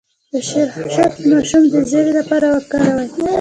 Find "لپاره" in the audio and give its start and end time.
2.19-2.45